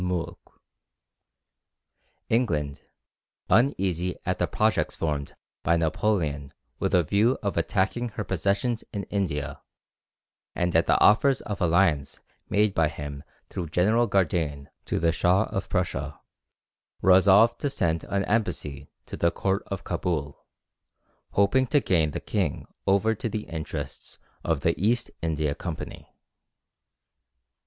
England, 2.27 2.81
uneasy 3.49 4.15
at 4.25 4.39
the 4.39 4.47
projects 4.47 4.95
formed 4.95 5.35
by 5.61 5.77
Napoleon 5.77 6.55
with 6.79 6.95
a 6.95 7.03
view 7.03 7.37
of 7.43 7.55
attacking 7.55 8.09
her 8.09 8.23
possessions 8.23 8.83
in 8.91 9.03
India, 9.11 9.61
and 10.55 10.75
at 10.75 10.87
the 10.87 10.99
offers 10.99 11.41
of 11.41 11.61
alliance 11.61 12.19
made 12.49 12.73
by 12.73 12.87
him 12.87 13.23
through 13.51 13.69
General 13.69 14.07
Gardane 14.07 14.69
to 14.85 14.97
the 14.99 15.11
Shah 15.11 15.43
of 15.51 15.69
Persia, 15.69 16.19
resolved 17.03 17.59
to 17.59 17.69
send 17.69 18.03
an 18.05 18.25
embassy 18.25 18.89
to 19.05 19.15
the 19.15 19.29
court 19.29 19.61
of 19.67 19.83
Cabul, 19.83 20.47
hoping 21.33 21.67
to 21.67 21.79
gain 21.79 22.09
the 22.09 22.19
king 22.19 22.65
over 22.87 23.13
to 23.13 23.29
the 23.29 23.43
interests 23.43 24.17
of 24.43 24.61
the 24.61 24.73
East 24.83 25.11
India 25.21 25.53
Company. 25.53 26.11